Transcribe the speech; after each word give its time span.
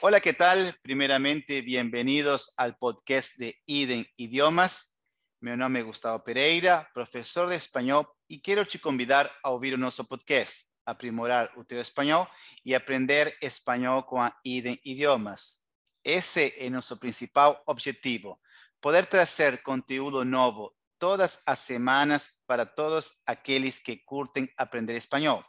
Hola, 0.00 0.20
¿qué 0.20 0.32
tal? 0.32 0.78
Primeramente, 0.80 1.60
bienvenidos 1.60 2.54
al 2.56 2.76
podcast 2.78 3.36
de 3.36 3.60
IDEN 3.66 4.06
Idiomas. 4.16 4.94
Mi 5.40 5.56
nombre 5.56 5.80
es 5.80 5.86
Gustavo 5.86 6.22
Pereira, 6.22 6.88
profesor 6.94 7.48
de 7.48 7.56
español, 7.56 8.06
y 8.28 8.40
quiero 8.40 8.64
te 8.64 8.78
convidar 8.78 9.28
a 9.42 9.50
oír 9.50 9.76
nuestro 9.76 10.04
podcast, 10.04 10.68
aprimorar 10.84 11.50
o 11.56 11.64
teu 11.64 11.80
español 11.80 12.28
y 12.62 12.74
aprender 12.74 13.34
español 13.40 14.06
con 14.06 14.30
IDEN 14.44 14.78
Idiomas. 14.84 15.64
Ese 16.04 16.54
es 16.56 16.70
nuestro 16.70 16.96
principal 16.96 17.58
objetivo, 17.66 18.40
poder 18.78 19.06
traer 19.06 19.64
conteúdo 19.64 20.24
nuevo 20.24 20.76
todas 20.98 21.40
las 21.44 21.58
semanas 21.58 22.30
para 22.46 22.72
todos 22.72 23.20
aquellos 23.26 23.80
que 23.80 24.04
curten 24.04 24.48
aprender 24.56 24.94
español. 24.94 25.44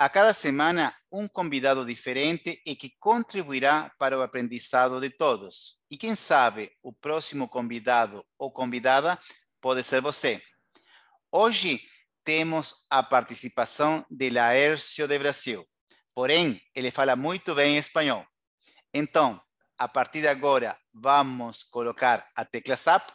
A 0.00 0.10
cada 0.10 0.32
semana, 0.32 0.96
un 1.10 1.26
convidado 1.26 1.84
diferente 1.84 2.62
y 2.64 2.76
que 2.76 2.96
contribuirá 3.00 3.92
para 3.98 4.14
el 4.14 4.22
aprendizado 4.22 5.00
de 5.00 5.10
todos. 5.10 5.80
Y 5.88 5.98
quién 5.98 6.14
sabe, 6.14 6.78
el 6.84 6.94
próximo 7.00 7.50
convidado 7.50 8.24
o 8.36 8.52
convidada 8.52 9.20
puede 9.60 9.82
ser 9.82 10.00
você. 10.00 10.40
Hoy 11.30 11.82
tenemos 12.22 12.86
a 12.88 13.08
participación 13.08 14.06
de 14.08 14.30
Laércio 14.30 15.08
de 15.08 15.18
Brasil. 15.18 15.68
Porém, 16.14 16.62
ele 16.72 16.92
fala 16.92 17.16
muito 17.16 17.52
bem 17.56 17.76
español. 17.76 18.24
Então, 18.94 19.42
a 19.76 19.88
partir 19.88 20.22
de 20.22 20.28
agora, 20.28 20.78
vamos 20.92 21.64
colocar 21.64 22.30
a 22.36 22.44
tecla 22.44 22.76
SAP 22.76 23.10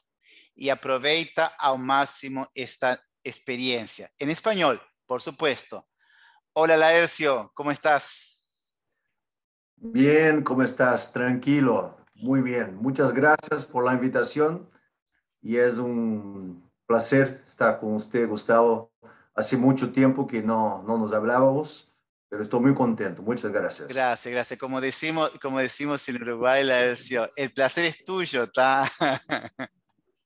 y 0.54 0.70
aproveita 0.70 1.46
al 1.58 1.80
máximo 1.80 2.52
esta 2.54 3.02
experiencia. 3.24 4.12
En 4.20 4.30
español, 4.30 4.82
por 5.08 5.22
supuesto. 5.22 5.88
Hola 6.56 6.78
Laercio, 6.78 7.52
¿cómo 7.56 7.72
estás? 7.72 8.40
Bien, 9.76 10.44
¿cómo 10.44 10.62
estás? 10.62 11.12
Tranquilo, 11.12 11.98
muy 12.14 12.42
bien. 12.42 12.76
Muchas 12.76 13.12
gracias 13.12 13.66
por 13.66 13.84
la 13.84 13.94
invitación 13.94 14.70
y 15.42 15.58
es 15.58 15.80
un 15.80 16.72
placer 16.86 17.44
estar 17.48 17.80
con 17.80 17.96
usted, 17.96 18.30
Gustavo. 18.30 18.92
Hace 19.34 19.58
mucho 19.58 19.92
tiempo 19.92 20.28
que 20.28 20.44
no, 20.44 20.84
no 20.84 21.00
nos 21.00 21.12
hablábamos, 21.12 21.92
pero 22.30 22.44
estoy 22.44 22.60
muy 22.60 22.76
contento. 22.76 23.24
Muchas 23.24 23.52
gracias. 23.52 23.88
Gracias, 23.88 24.32
gracias. 24.32 24.60
Como 24.60 24.80
decimos, 24.80 25.32
como 25.42 25.60
decimos 25.60 26.08
en 26.08 26.22
Uruguay, 26.22 26.64
Laercio, 26.64 27.32
el 27.36 27.52
placer 27.52 27.86
es 27.86 28.06
tuyo, 28.06 28.44
¿está? 28.44 28.92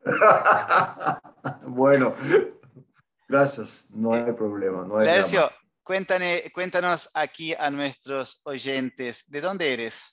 bueno, 1.68 2.14
gracias. 3.30 3.88
No 3.92 4.14
hay 4.14 4.34
problema. 4.34 4.84
No 4.86 4.98
hay 4.98 5.06
Laercio, 5.06 5.50
cuéntanos 5.88 7.10
aquí 7.14 7.54
a 7.54 7.70
nuestros 7.70 8.42
oyentes, 8.44 9.24
¿de 9.28 9.40
dónde 9.40 9.74
eres? 9.74 10.04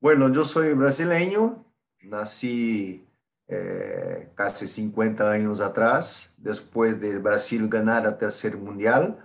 Bueno, 0.00 0.32
yo 0.32 0.44
soy 0.44 0.72
brasileño, 0.72 1.66
nací 2.00 3.06
eh, 3.46 4.30
casi 4.34 4.66
50 4.66 5.30
años 5.30 5.60
atrás, 5.60 6.32
después 6.38 6.98
de 6.98 7.18
Brasil 7.18 7.68
ganar 7.68 8.06
el 8.06 8.16
tercer 8.16 8.56
mundial. 8.56 9.18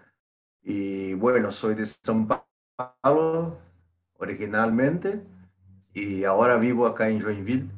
Y 0.62 1.14
bueno, 1.14 1.52
soy 1.52 1.76
de 1.76 1.84
São 1.84 2.28
Paulo 3.02 3.58
originalmente 4.18 5.22
y 5.94 6.24
ahora 6.26 6.58
vivo 6.58 6.86
acá 6.86 7.08
en 7.08 7.22
Joinville. 7.22 7.70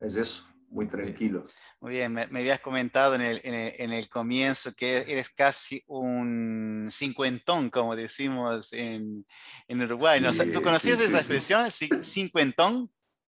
Es 0.00 0.16
eso 0.16 0.53
muy 0.74 0.88
tranquilo. 0.88 1.46
Muy 1.80 1.92
bien, 1.92 2.12
me, 2.12 2.22
habías 2.22 2.58
comentado 2.58 3.14
en 3.14 3.22
el, 3.22 3.40
en, 3.44 3.92
el, 3.92 4.08
comienzo 4.08 4.74
que 4.74 5.04
eres 5.08 5.30
casi 5.30 5.82
un 5.86 6.88
cincuentón, 6.90 7.70
como 7.70 7.94
decimos 7.94 8.72
en, 8.72 9.24
en 9.68 9.82
Uruguay. 9.82 10.20
¿Tú 10.52 10.60
conocías 10.62 11.00
esa 11.00 11.18
expresión, 11.18 11.70
cincuentón? 11.70 12.90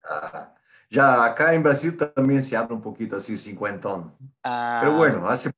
Ah, 0.03 0.53
ya, 0.89 1.25
acá 1.25 1.53
en 1.53 1.63
Brasil 1.63 1.97
también 1.97 2.41
se 2.41 2.55
habla 2.55 2.75
un 2.75 2.81
poquito 2.81 3.17
así, 3.17 3.35
cincuentón. 3.35 4.15
Pero 4.17 4.31
ah. 4.43 4.93
bueno, 4.95 5.27
hace... 5.27 5.51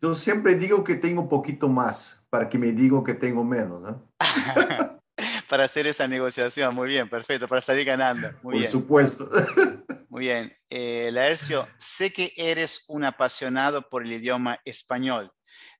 yo 0.00 0.14
siempre 0.14 0.54
digo 0.54 0.82
que 0.82 0.94
tengo 0.94 1.20
un 1.20 1.28
poquito 1.28 1.68
más 1.68 2.24
para 2.30 2.48
que 2.48 2.58
me 2.58 2.72
digan 2.72 3.04
que 3.04 3.14
tengo 3.14 3.44
menos. 3.44 3.82
¿no? 3.82 4.02
para 5.48 5.64
hacer 5.64 5.86
esa 5.86 6.08
negociación, 6.08 6.74
muy 6.74 6.88
bien, 6.88 7.08
perfecto, 7.08 7.46
para 7.46 7.60
salir 7.60 7.84
ganando. 7.84 8.30
Muy 8.42 8.60
Por 8.60 8.66
supuesto. 8.66 9.30
Muy 10.14 10.26
bien. 10.26 10.52
Eh, 10.70 11.10
Laercio, 11.10 11.66
sé 11.76 12.12
que 12.12 12.32
eres 12.36 12.84
un 12.86 13.02
apasionado 13.02 13.82
por 13.88 14.04
el 14.04 14.12
idioma 14.12 14.60
español. 14.64 15.32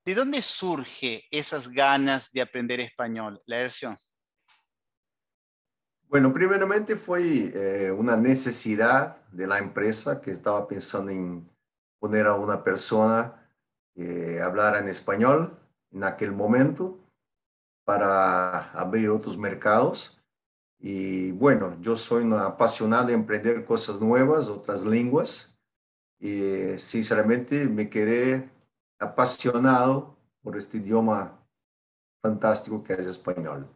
¿De 0.04 0.12
dónde 0.12 0.42
surge 0.42 1.22
esas 1.30 1.68
ganas 1.68 2.32
de 2.32 2.40
aprender 2.40 2.80
español, 2.80 3.40
Laercio? 3.46 3.96
Bueno, 6.08 6.34
primeramente 6.34 6.96
fue 6.96 7.52
eh, 7.54 7.92
una 7.92 8.16
necesidad 8.16 9.24
de 9.30 9.46
la 9.46 9.58
empresa 9.58 10.20
que 10.20 10.32
estaba 10.32 10.66
pensando 10.66 11.12
en 11.12 11.48
poner 12.00 12.26
a 12.26 12.34
una 12.34 12.64
persona 12.64 13.48
que 13.94 14.42
hablara 14.42 14.80
en 14.80 14.88
español 14.88 15.56
en 15.92 16.02
aquel 16.02 16.32
momento 16.32 16.98
para 17.84 18.72
abrir 18.72 19.10
otros 19.10 19.38
mercados. 19.38 20.13
Y 20.86 21.30
bueno, 21.32 21.78
yo 21.80 21.96
soy 21.96 22.24
un 22.24 22.34
apasionado 22.34 23.06
de 23.06 23.14
aprender 23.14 23.64
cosas 23.64 24.02
nuevas, 24.02 24.48
otras 24.48 24.84
lenguas. 24.84 25.56
Y 26.20 26.78
sinceramente 26.78 27.66
me 27.66 27.88
quedé 27.88 28.50
apasionado 28.98 30.14
por 30.42 30.58
este 30.58 30.76
idioma 30.76 31.40
fantástico 32.22 32.82
que 32.82 32.92
es 32.92 33.06
español. 33.06 33.66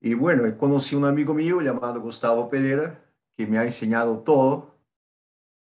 Y 0.00 0.14
bueno, 0.14 0.44
conocí 0.56 0.94
un 0.94 1.06
amigo 1.06 1.34
mío 1.34 1.60
llamado 1.60 2.00
Gustavo 2.00 2.48
Pereira, 2.48 3.04
que 3.36 3.44
me 3.44 3.58
ha 3.58 3.64
enseñado 3.64 4.20
todo. 4.20 4.76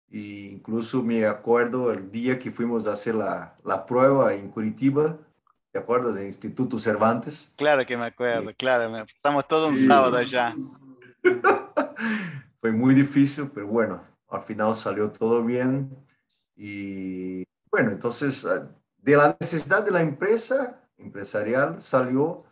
E 0.09 0.53
incluso 0.53 1.03
me 1.03 1.27
acuerdo 1.27 1.91
el 1.91 2.09
día 2.09 2.39
que 2.39 2.49
fuimos 2.49 2.87
a 2.87 2.93
hacer 2.93 3.13
la, 3.13 3.55
la 3.63 3.85
prueba 3.85 4.33
en 4.33 4.49
Curitiba, 4.49 5.19
¿Te 5.73 5.79
acuerdas 5.79 6.13
del 6.13 6.27
Instituto 6.27 6.77
Cervantes? 6.77 7.51
Claro 7.55 7.83
que 7.83 7.97
me 7.97 8.05
acuerdo, 8.05 8.51
claro. 8.55 8.95
Estamos 9.07 9.47
todo 9.47 9.69
un 9.69 9.75
sábado 9.75 10.17
allá. 10.17 10.55
Fue 12.61 12.71
muy 12.71 12.93
difícil, 12.93 13.49
pero 13.51 13.65
bueno, 13.65 14.03
al 14.29 14.43
final 14.43 14.75
salió 14.75 15.09
todo 15.09 15.43
bien. 15.43 15.89
Y 16.55 17.43
bueno, 17.71 17.89
entonces 17.89 18.45
ah, 18.45 18.69
de 18.99 19.17
la 19.17 19.35
necesidad 19.41 19.83
de 19.83 19.89
la 19.89 20.03
empresa 20.03 20.79
empresarial 20.95 21.81
salió 21.81 22.43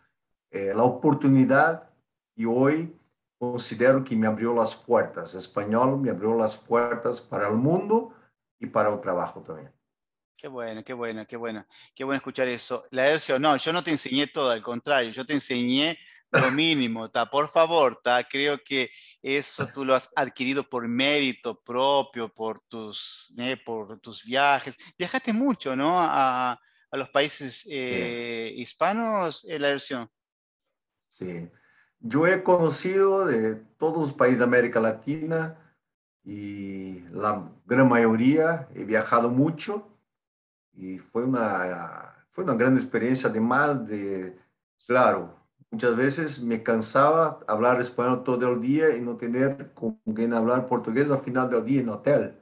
eh, 0.50 0.72
la 0.74 0.82
oportunidad 0.82 1.90
y 2.34 2.44
hoy 2.44 2.92
considero 3.38 4.02
que 4.02 4.16
me 4.16 4.26
abrió 4.26 4.52
las 4.52 4.74
puertas. 4.74 5.36
Español 5.36 5.96
me 6.00 6.10
abrió 6.10 6.36
las 6.36 6.56
puertas 6.56 7.20
para 7.20 7.46
el 7.46 7.54
mundo 7.54 8.12
y 8.58 8.66
para 8.66 8.92
el 8.92 9.00
trabajo 9.00 9.42
también. 9.42 9.70
Qué 10.42 10.48
bueno, 10.48 10.82
qué 10.82 10.92
bueno, 10.92 11.24
qué 11.24 11.36
bueno. 11.36 11.64
Qué 11.94 12.02
bueno 12.02 12.16
escuchar 12.16 12.48
eso. 12.48 12.82
La 12.90 13.04
versión, 13.04 13.40
no, 13.40 13.56
yo 13.56 13.72
no 13.72 13.84
te 13.84 13.92
enseñé 13.92 14.26
todo, 14.26 14.50
al 14.50 14.60
contrario, 14.60 15.12
yo 15.12 15.24
te 15.24 15.34
enseñé 15.34 15.96
lo 16.32 16.50
mínimo, 16.50 17.08
ta, 17.08 17.30
por 17.30 17.48
favor, 17.48 18.00
ta, 18.02 18.26
creo 18.26 18.58
que 18.64 18.90
eso 19.22 19.68
tú 19.72 19.84
lo 19.84 19.94
has 19.94 20.10
adquirido 20.16 20.68
por 20.68 20.88
mérito 20.88 21.62
propio, 21.62 22.28
por 22.28 22.58
tus, 22.58 23.32
eh, 23.38 23.56
por 23.56 24.00
tus 24.00 24.24
viajes. 24.24 24.76
Viajaste 24.98 25.32
mucho, 25.32 25.76
¿no? 25.76 26.00
A, 26.00 26.58
a 26.90 26.96
los 26.96 27.08
países 27.10 27.64
eh, 27.70 28.52
hispanos, 28.56 29.46
eh, 29.48 29.60
la 29.60 29.68
versión. 29.68 30.10
Sí, 31.06 31.48
yo 32.00 32.26
he 32.26 32.42
conocido 32.42 33.26
de 33.26 33.54
todos 33.78 34.08
los 34.08 34.12
países 34.12 34.40
de 34.40 34.44
América 34.46 34.80
Latina 34.80 35.56
y 36.24 36.98
la 37.12 37.48
gran 37.64 37.88
mayoría 37.88 38.68
he 38.74 38.82
viajado 38.82 39.28
mucho 39.28 39.91
y 40.74 40.98
fue 40.98 41.24
una, 41.24 42.26
fue 42.30 42.44
una 42.44 42.54
gran 42.54 42.74
experiencia, 42.74 43.28
además 43.28 43.86
de, 43.86 44.38
claro, 44.86 45.36
muchas 45.70 45.96
veces 45.96 46.42
me 46.42 46.62
cansaba 46.62 47.40
hablar 47.46 47.80
español 47.80 48.22
todo 48.24 48.52
el 48.52 48.60
día 48.60 48.96
y 48.96 49.00
no 49.00 49.16
tener 49.16 49.72
con 49.74 49.98
quien 50.14 50.32
hablar 50.34 50.66
portugués 50.66 51.10
al 51.10 51.18
final 51.18 51.50
del 51.50 51.64
día 51.64 51.80
en 51.80 51.88
hotel. 51.88 52.38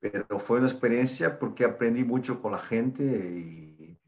Pero 0.00 0.38
fue 0.38 0.58
una 0.58 0.68
experiencia 0.68 1.38
porque 1.38 1.64
aprendí 1.64 2.04
mucho 2.04 2.40
con 2.40 2.52
la 2.52 2.58
gente 2.58 3.02
y, 3.02 3.98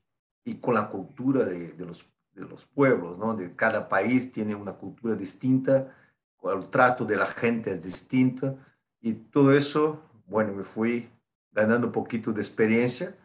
y 0.44 0.54
con 0.56 0.74
la 0.74 0.88
cultura 0.88 1.44
de, 1.44 1.72
de, 1.72 1.86
los, 1.86 2.06
de 2.34 2.42
los 2.42 2.66
pueblos, 2.66 3.18
¿no? 3.18 3.34
De 3.34 3.54
cada 3.56 3.88
país 3.88 4.30
tiene 4.30 4.54
una 4.54 4.72
cultura 4.72 5.14
distinta, 5.14 5.92
el 6.44 6.68
trato 6.68 7.04
de 7.04 7.16
la 7.16 7.26
gente 7.26 7.72
es 7.72 7.82
distinto 7.82 8.56
y 9.00 9.14
todo 9.14 9.52
eso, 9.52 10.00
bueno, 10.26 10.52
me 10.52 10.64
fui 10.64 11.08
ganando 11.50 11.88
un 11.88 11.92
poquito 11.92 12.32
de 12.32 12.40
experiencia 12.40 13.16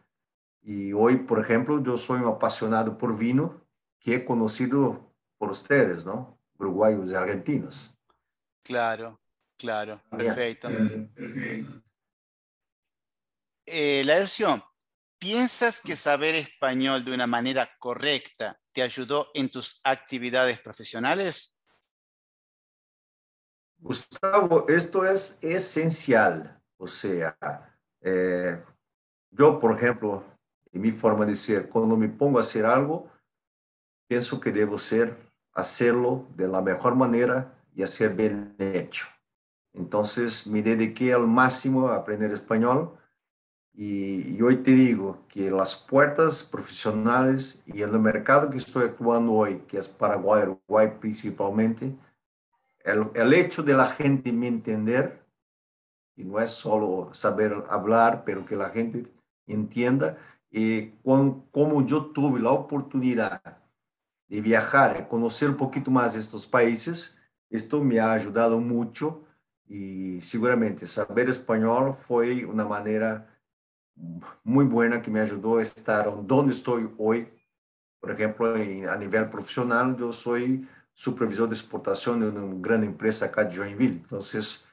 y 0.63 0.93
hoy, 0.93 1.17
por 1.17 1.39
ejemplo, 1.39 1.81
yo 1.83 1.97
soy 1.97 2.19
un 2.19 2.27
apasionado 2.27 2.97
por 2.97 3.17
vino 3.17 3.65
que 3.99 4.15
he 4.15 4.25
conocido 4.25 5.13
por 5.37 5.51
ustedes, 5.51 6.05
¿no? 6.05 6.39
Uruguayos 6.57 7.11
y 7.11 7.15
argentinos. 7.15 7.91
Claro, 8.63 9.19
claro, 9.57 10.01
perfecto. 10.09 10.69
Eh, 13.65 14.03
la 14.05 14.15
versión, 14.15 14.63
¿piensas 15.17 15.81
que 15.81 15.95
saber 15.95 16.35
español 16.35 17.03
de 17.03 17.13
una 17.13 17.25
manera 17.25 17.69
correcta 17.79 18.59
te 18.71 18.81
ayudó 18.81 19.29
en 19.33 19.49
tus 19.49 19.79
actividades 19.83 20.59
profesionales? 20.59 21.55
Gustavo, 23.79 24.67
esto 24.67 25.05
es 25.05 25.39
esencial. 25.41 26.61
O 26.77 26.87
sea, 26.87 27.35
eh, 28.01 28.63
yo, 29.31 29.59
por 29.59 29.75
ejemplo, 29.75 30.23
mi 30.79 30.91
forma 30.91 31.25
de 31.25 31.35
ser, 31.35 31.69
cuando 31.69 31.97
me 31.97 32.07
pongo 32.07 32.37
a 32.37 32.41
hacer 32.41 32.65
algo, 32.65 33.09
pienso 34.07 34.39
que 34.39 34.51
debo 34.51 34.77
ser, 34.77 35.17
hacerlo 35.53 36.27
de 36.35 36.47
la 36.47 36.61
mejor 36.61 36.95
manera 36.95 37.53
y 37.75 37.83
hacer 37.83 38.15
bien 38.15 38.55
hecho. 38.57 39.07
Entonces 39.73 40.45
me 40.47 40.61
dediqué 40.61 41.13
al 41.13 41.27
máximo 41.27 41.87
a 41.87 41.95
aprender 41.95 42.31
español 42.31 42.97
y, 43.73 44.35
y, 44.35 44.41
hoy 44.41 44.57
te 44.57 44.71
digo 44.71 45.19
que 45.29 45.49
las 45.49 45.75
puertas 45.75 46.43
profesionales 46.43 47.61
y 47.65 47.81
el 47.81 47.97
mercado 47.99 48.49
que 48.49 48.57
estoy 48.57 48.83
actuando 48.83 49.31
hoy, 49.31 49.59
que 49.67 49.77
es 49.77 49.87
Paraguay, 49.87 50.43
Uruguay 50.43 50.91
principalmente, 50.99 51.95
el, 52.83 53.09
el 53.13 53.33
hecho 53.33 53.63
de 53.63 53.73
la 53.73 53.87
gente 53.87 54.33
me 54.33 54.47
entender, 54.47 55.23
y 56.17 56.25
no 56.25 56.39
es 56.39 56.51
solo 56.51 57.13
saber 57.13 57.63
hablar, 57.69 58.23
pero 58.25 58.45
que 58.45 58.57
la 58.57 58.69
gente 58.69 59.05
entienda, 59.47 60.17
y 60.51 60.89
con, 61.03 61.47
como 61.49 61.85
yo 61.85 62.07
tuve 62.07 62.39
la 62.39 62.51
oportunidad 62.51 63.41
de 64.27 64.41
viajar, 64.41 64.97
y 64.99 65.09
conocer 65.09 65.49
un 65.49 65.57
poquito 65.57 65.89
más 65.89 66.13
de 66.13 66.47
países, 66.47 67.17
esto 67.49 67.81
me 67.81 67.99
ha 67.99 68.11
ayudado 68.11 68.59
mucho 68.59 69.23
y 69.67 70.19
seguramente 70.21 70.85
saber 70.87 71.29
español 71.29 71.95
fue 71.95 72.45
una 72.45 72.65
manera 72.65 73.27
muy 74.43 74.65
buena 74.65 75.01
que 75.01 75.11
me 75.11 75.21
ayudó 75.21 75.57
a 75.57 75.61
estar 75.61 76.11
donde 76.25 76.53
estoy 76.53 76.89
hoy. 76.97 77.27
Por 77.99 78.11
ejemplo, 78.11 78.55
en, 78.55 78.89
a 78.89 78.97
nivel 78.97 79.29
profesional, 79.29 79.95
yo 79.97 80.11
soy 80.11 80.67
supervisor 80.93 81.47
de 81.47 81.55
exportación 81.55 82.19
de 82.19 82.29
una 82.29 82.59
gran 82.59 82.83
empresa 82.83 83.25
acá 83.25 83.45
de 83.45 83.55
Joinville. 83.55 84.01
Entonces, 84.01 84.65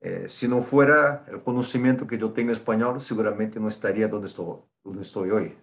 eh, 0.00 0.26
si 0.28 0.48
no 0.48 0.62
fuera 0.62 1.24
el 1.28 1.42
conocimiento 1.42 2.06
que 2.06 2.18
yo 2.18 2.32
tengo 2.32 2.52
español, 2.52 3.00
seguramente 3.00 3.60
no 3.60 3.68
estaría 3.68 4.08
donde 4.08 4.28
estoy, 4.28 4.56
donde 4.82 5.02
estoy 5.02 5.30
hoy. 5.30 5.58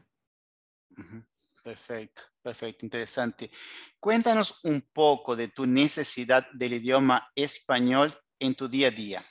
Perfecto, 1.63 2.23
perfecto, 2.41 2.85
interesante. 2.85 3.51
Cuéntanos 3.99 4.59
un 4.63 4.81
poco 4.93 5.35
de 5.35 5.49
tu 5.49 5.65
necesidad 5.65 6.47
del 6.53 6.73
idioma 6.73 7.29
español 7.35 8.17
en 8.39 8.55
tu 8.55 8.67
día 8.67 8.87
a 8.87 8.91
día. 8.91 9.21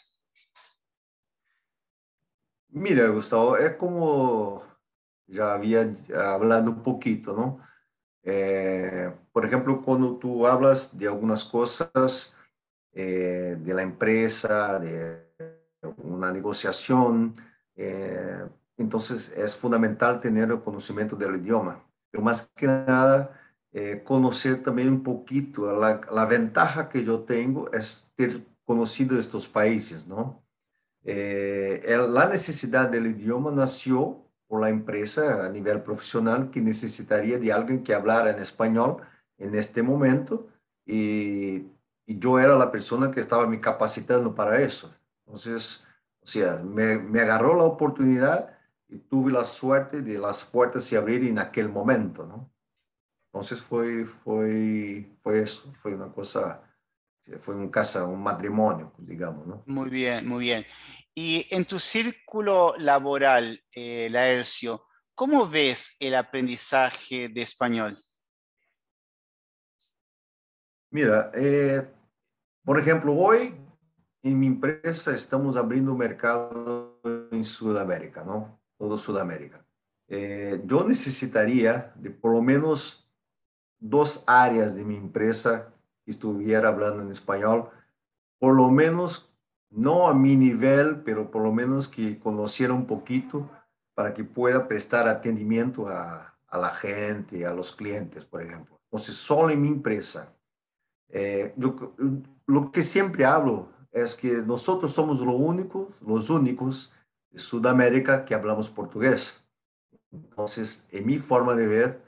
Mira, 2.68 3.08
Gustavo, 3.08 3.56
es 3.56 3.76
como 3.76 4.62
ya 5.26 5.54
había 5.54 5.92
hablado 6.14 6.70
un 6.70 6.82
poquito, 6.82 7.34
¿no? 7.34 7.60
Eh, 8.22 9.12
por 9.32 9.46
ejemplo, 9.46 9.80
cuando 9.82 10.18
tú 10.18 10.46
hablas 10.46 10.96
de 10.96 11.06
algunas 11.06 11.44
cosas 11.44 12.36
eh, 12.92 13.56
de 13.58 13.74
la 13.74 13.82
empresa, 13.82 14.78
de 14.78 15.32
una 15.98 16.32
negociación, 16.32 17.36
eh, 17.74 18.44
entonces 18.76 19.36
es 19.36 19.56
fundamental 19.56 20.20
tener 20.20 20.50
el 20.50 20.60
conocimiento 20.60 21.16
del 21.16 21.36
idioma. 21.36 21.82
Pero 22.10 22.22
más 22.22 22.50
que 22.54 22.66
nada, 22.66 23.38
conocer 24.04 24.62
también 24.62 24.88
un 24.88 25.02
poquito, 25.02 25.70
la, 25.78 26.00
la 26.10 26.24
ventaja 26.24 26.88
que 26.88 27.04
yo 27.04 27.20
tengo 27.20 27.70
es 27.72 28.10
ter 28.16 28.42
conocido 28.64 29.18
estos 29.18 29.46
países, 29.46 30.06
¿no? 30.06 30.42
Eh, 31.08 31.96
la 32.08 32.28
necesidad 32.28 32.90
del 32.90 33.06
idioma 33.06 33.52
nació 33.52 34.24
por 34.48 34.60
la 34.60 34.70
empresa 34.70 35.46
a 35.46 35.48
nivel 35.48 35.80
profesional 35.82 36.50
que 36.50 36.60
necesitaría 36.60 37.38
de 37.38 37.52
alguien 37.52 37.84
que 37.84 37.94
hablara 37.94 38.30
en 38.30 38.40
español 38.40 38.96
en 39.38 39.54
este 39.54 39.84
momento 39.84 40.48
y, 40.84 41.68
y 42.06 42.18
yo 42.18 42.40
era 42.40 42.58
la 42.58 42.72
persona 42.72 43.12
que 43.12 43.20
estaba 43.20 43.46
me 43.46 43.60
capacitando 43.60 44.34
para 44.34 44.60
eso. 44.60 44.92
Entonces, 45.24 45.84
o 46.20 46.26
sea, 46.26 46.56
me, 46.56 46.98
me, 46.98 47.20
agarró 47.20 47.54
la 47.56 47.64
oportunidad 47.64 48.55
y 48.88 48.98
tuve 48.98 49.32
la 49.32 49.44
suerte 49.44 50.02
de 50.02 50.18
las 50.18 50.44
puertas 50.44 50.84
se 50.84 50.96
abrir 50.96 51.24
en 51.24 51.38
aquel 51.38 51.68
momento, 51.68 52.24
¿no? 52.24 52.52
Entonces 53.32 53.60
fue, 53.60 54.04
fue, 54.04 55.16
fue 55.22 55.42
eso, 55.42 55.72
fue 55.82 55.94
una 55.94 56.12
cosa 56.12 56.62
fue 57.40 57.56
un 57.56 57.68
casa, 57.70 58.04
un 58.04 58.22
matrimonio, 58.22 58.92
digamos, 58.98 59.46
¿no? 59.46 59.62
Muy 59.66 59.90
bien, 59.90 60.26
muy 60.26 60.44
bien. 60.44 60.64
Y 61.14 61.46
en 61.50 61.64
tu 61.64 61.78
círculo 61.80 62.74
laboral, 62.78 63.60
eh, 63.74 64.08
Laercio, 64.10 64.84
¿cómo 65.14 65.48
ves 65.48 65.96
el 65.98 66.14
aprendizaje 66.14 67.28
de 67.28 67.42
español? 67.42 67.98
Mira, 70.90 71.30
eh, 71.34 71.86
por 72.64 72.78
ejemplo, 72.78 73.14
hoy 73.14 73.54
en 74.22 74.38
mi 74.38 74.46
empresa 74.46 75.14
estamos 75.14 75.56
abriendo 75.56 75.92
un 75.92 75.98
mercado 75.98 77.00
en 77.32 77.44
Sudamérica, 77.44 78.24
¿no? 78.24 78.60
Todo 78.78 78.96
Sudamérica. 78.96 79.64
Eh, 80.08 80.62
yo 80.64 80.86
necesitaría 80.86 81.92
de 81.96 82.10
por 82.10 82.32
lo 82.32 82.42
menos 82.42 83.08
dos 83.78 84.22
áreas 84.26 84.74
de 84.74 84.84
mi 84.84 84.96
empresa 84.96 85.72
estuviera 86.06 86.68
hablando 86.68 87.02
en 87.02 87.10
español, 87.10 87.68
por 88.38 88.54
lo 88.54 88.70
menos, 88.70 89.32
no 89.70 90.06
a 90.06 90.14
mi 90.14 90.36
nivel, 90.36 91.02
pero 91.02 91.30
por 91.30 91.42
lo 91.42 91.52
menos 91.52 91.88
que 91.88 92.18
conociera 92.18 92.72
un 92.72 92.86
poquito 92.86 93.50
para 93.94 94.14
que 94.14 94.22
pueda 94.22 94.68
prestar 94.68 95.08
atendimiento 95.08 95.88
a, 95.88 96.36
a 96.48 96.58
la 96.58 96.70
gente, 96.70 97.44
a 97.46 97.52
los 97.52 97.72
clientes, 97.72 98.24
por 98.24 98.42
ejemplo. 98.42 98.78
Entonces, 98.84 99.16
solo 99.16 99.50
en 99.50 99.62
mi 99.62 99.68
empresa. 99.68 100.32
Eh, 101.08 101.52
yo, 101.56 101.94
lo 102.46 102.70
que 102.70 102.82
siempre 102.82 103.24
hablo 103.24 103.68
es 103.92 104.14
que 104.14 104.34
nosotros 104.34 104.92
somos 104.92 105.20
lo 105.20 105.32
único, 105.32 105.90
los 106.00 106.30
únicos 106.30 106.92
de 107.30 107.38
Sudamérica 107.38 108.24
que 108.24 108.34
hablamos 108.34 108.70
portugués. 108.70 109.42
Entonces, 110.12 110.86
en 110.90 111.06
mi 111.06 111.18
forma 111.18 111.54
de 111.54 111.66
ver, 111.66 112.02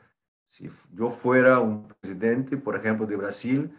si 0.48 0.70
yo 0.92 1.10
fuera 1.10 1.60
un 1.60 1.88
presidente, 1.88 2.56
por 2.56 2.76
ejemplo, 2.76 3.06
de 3.06 3.16
Brasil, 3.16 3.76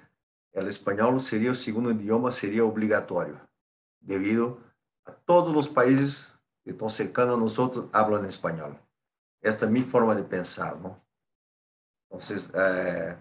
el 0.51 0.67
español 0.67 1.19
sería 1.19 1.49
el 1.49 1.55
segundo 1.55 1.91
idioma, 1.91 2.31
sería 2.31 2.63
obligatorio, 2.63 3.39
debido 3.99 4.59
a 5.05 5.11
todos 5.11 5.53
los 5.53 5.67
países 5.67 6.33
que 6.63 6.71
están 6.71 6.89
cercanos 6.89 7.37
a 7.37 7.39
nosotros 7.39 7.87
hablan 7.91 8.25
español. 8.25 8.77
Esta 9.41 9.65
es 9.65 9.71
mi 9.71 9.81
forma 9.81 10.15
de 10.15 10.23
pensar, 10.23 10.77
¿no? 10.79 11.01
Entonces, 12.09 12.51
eh, 12.53 13.15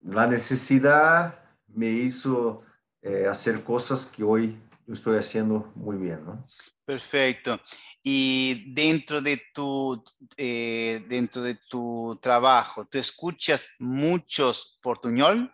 la 0.00 0.26
necesidad 0.26 1.38
me 1.66 1.90
hizo 1.90 2.62
eh, 3.02 3.26
hacer 3.26 3.62
cosas 3.62 4.06
que 4.06 4.24
hoy 4.24 4.58
yo 4.88 4.94
estoy 4.94 5.18
haciendo 5.18 5.70
muy 5.74 5.98
bien, 5.98 6.24
¿no? 6.24 6.46
Perfecto. 6.86 7.60
Y 8.02 8.72
dentro 8.72 9.20
de 9.20 9.38
tu, 9.52 10.02
eh, 10.34 11.04
dentro 11.06 11.42
de 11.42 11.56
tu 11.68 12.18
trabajo, 12.22 12.86
¿tú 12.86 12.96
escuchas 12.96 13.68
muchos 13.78 14.78
portuñol? 14.82 15.52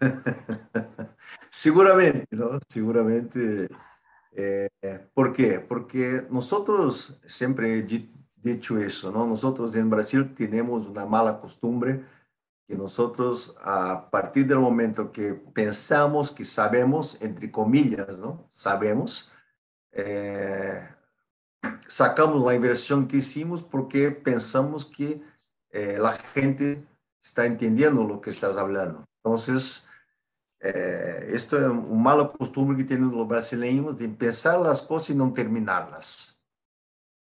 Seguramente, 1.50 2.28
¿no? 2.30 2.60
Seguramente. 2.68 3.68
Eh, 4.36 4.68
¿Por 5.12 5.32
qué? 5.32 5.58
Porque 5.58 6.24
nosotros, 6.30 7.20
siempre 7.26 7.76
he 7.76 8.08
dicho 8.36 8.78
eso, 8.78 9.10
¿no? 9.10 9.26
Nosotros 9.26 9.74
en 9.74 9.90
Brasil 9.90 10.32
tenemos 10.32 10.86
una 10.86 11.04
mala 11.04 11.40
costumbre 11.40 12.04
que 12.70 12.76
nosotros, 12.76 13.52
a 13.62 14.08
partir 14.12 14.46
del 14.46 14.60
momento 14.60 15.10
que 15.10 15.34
pensamos 15.34 16.30
que 16.30 16.44
sabemos, 16.44 17.20
entre 17.20 17.50
comillas, 17.50 18.16
¿no? 18.16 18.46
Sabemos, 18.52 19.28
eh, 19.90 20.88
sacamos 21.88 22.46
la 22.46 22.54
inversión 22.54 23.08
que 23.08 23.16
hicimos 23.16 23.60
porque 23.60 24.12
pensamos 24.12 24.86
que 24.86 25.20
eh, 25.70 25.98
la 25.98 26.12
gente 26.32 26.86
está 27.20 27.44
entendiendo 27.44 28.04
lo 28.04 28.20
que 28.20 28.30
estás 28.30 28.56
hablando. 28.56 29.02
Entonces, 29.16 29.84
é, 30.60 31.28
isto 31.34 31.56
é 31.56 31.68
um 31.68 31.96
mal 31.96 32.28
costume 32.28 32.76
que 32.76 32.84
tem 32.84 33.02
os 33.02 33.26
brasileiros 33.26 33.96
de 33.96 34.06
pensar 34.06 34.64
as 34.64 34.80
coisas 34.80 35.08
e 35.08 35.14
não 35.14 35.32
terminá-las. 35.32 36.36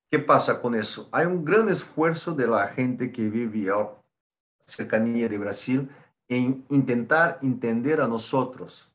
O 0.07 0.17
que 0.17 0.19
passa 0.21 0.55
com 0.55 0.75
isso? 0.75 1.07
Há 1.13 1.21
um 1.29 1.45
grande 1.45 1.73
esforço 1.73 2.33
da 2.33 2.67
gente 2.73 3.09
que 3.09 3.29
vive 3.29 3.69
a 4.67 4.71
cercania 4.71 5.29
de 5.29 5.39
Brasil 5.39 5.89
em 6.29 6.83
tentar 6.83 7.39
entender 7.43 8.01
a 8.01 8.09
nós 8.09 8.33
outros. 8.33 8.91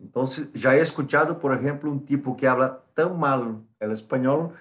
Então, 0.00 0.24
já 0.54 0.76
he 0.76 0.80
escuchado, 0.80 1.36
por 1.36 1.52
exemplo, 1.52 1.90
um 1.90 1.98
tipo 1.98 2.36
que 2.36 2.46
habla 2.46 2.84
tão 2.94 3.14
mal 3.14 3.60
o 3.80 3.92
espanhol 3.92 4.54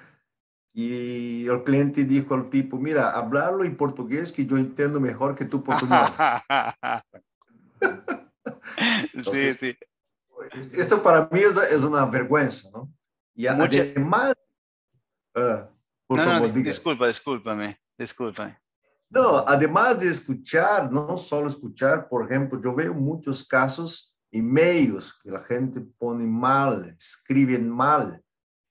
e 0.73 1.47
o 1.49 1.63
cliente 1.63 2.03
disse 2.03 2.31
ao 2.31 2.49
tipo, 2.49 2.77
mira, 2.77 3.09
hablalo 3.09 3.63
em 3.63 3.73
português 3.73 4.31
que 4.31 4.47
eu 4.49 4.57
entendo 4.57 4.99
melhor 4.99 5.35
que 5.35 5.45
tu 5.45 5.59
português. 5.59 6.09
Entonces, 9.13 9.57
sí, 9.57 9.73
sí. 9.73 9.77
Esto 10.79 11.01
para 11.01 11.27
mí 11.31 11.39
es, 11.39 11.57
es 11.57 11.83
una 11.83 12.05
vergüenza, 12.05 12.69
¿no? 12.71 12.91
Y 13.35 13.47
Mucha... 13.49 13.81
además... 13.81 14.33
Uh, 15.35 15.67
Por 16.07 16.17
no, 16.17 16.23
favor, 16.23 16.55
no, 16.55 16.63
disculpa, 16.63 17.07
discúlpame, 17.07 17.79
discúlpame. 17.97 18.57
No, 19.09 19.37
además 19.37 19.99
de 19.99 20.09
escuchar, 20.09 20.91
no 20.91 21.17
solo 21.17 21.47
escuchar, 21.47 22.09
por 22.09 22.25
ejemplo, 22.25 22.61
yo 22.61 22.75
veo 22.75 22.93
muchos 22.93 23.47
casos, 23.47 24.13
e-mails 24.31 25.17
que 25.23 25.31
la 25.31 25.43
gente 25.43 25.79
pone 25.97 26.25
mal, 26.25 26.95
escriben 26.99 27.69
mal. 27.69 28.21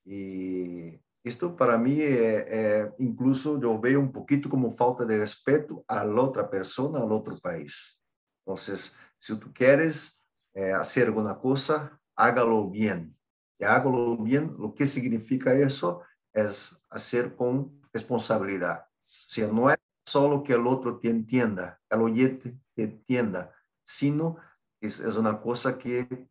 Y 0.04 1.00
esto 1.24 1.56
para 1.56 1.78
mí, 1.78 2.00
eh, 2.00 2.46
eh, 2.48 2.92
incluso 2.98 3.60
yo 3.60 3.80
veo 3.80 3.98
un 3.98 4.12
poquito 4.12 4.48
como 4.48 4.70
falta 4.70 5.04
de 5.04 5.18
respeto 5.18 5.84
a 5.88 6.04
la 6.04 6.22
otra 6.22 6.48
persona, 6.48 7.00
al 7.00 7.10
otro 7.10 7.38
país. 7.38 7.98
Entonces, 8.44 8.94
si 9.18 9.36
tú 9.38 9.52
quieres 9.52 10.22
eh, 10.54 10.72
hacer 10.72 11.06
alguna 11.06 11.36
cosa, 11.36 11.98
hágalo 12.14 12.68
bien. 12.68 13.16
Y 13.58 13.64
hágalo 13.64 14.16
bien, 14.18 14.54
lo 14.58 14.74
que 14.74 14.86
significa 14.86 15.54
eso 15.54 16.02
es 16.32 16.78
hacer 16.90 17.34
con 17.34 17.80
responsabilidad. 17.92 18.86
O 19.06 19.28
sea, 19.28 19.48
no 19.48 19.70
es 19.70 19.78
solo 20.06 20.42
que 20.42 20.54
el 20.54 20.66
otro 20.66 20.98
te 20.98 21.08
entienda, 21.08 21.80
el 21.90 22.00
oyente 22.00 22.56
te 22.74 22.84
entienda, 22.84 23.52
sino 23.84 24.36
es, 24.80 25.00
es 25.00 25.16
una 25.16 25.40
cosa 25.40 25.76
que 25.76 26.28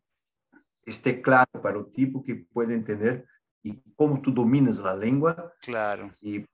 esté 0.82 1.20
claro 1.20 1.50
para 1.62 1.78
el 1.78 1.92
tipo 1.92 2.22
que 2.22 2.34
puede 2.34 2.74
entender 2.74 3.26
y 3.62 3.78
cómo 3.94 4.20
tú 4.22 4.32
dominas 4.32 4.78
la 4.78 4.96
lengua. 4.96 5.52
Claro. 5.60 6.12
Y 6.20 6.44